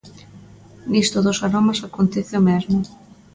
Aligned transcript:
Nisto 0.91 1.17
dos 1.25 1.41
aromas 1.45 1.79
acontece 1.87 2.33
o 2.41 2.45
mesmo. 2.49 2.79